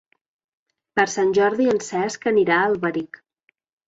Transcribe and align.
Per 0.99 1.03
Sant 1.15 1.33
Jordi 1.37 1.67
en 1.73 1.81
Cesc 1.87 2.25
anirà 2.31 2.57
a 2.63 2.71
Alberic. 2.71 3.21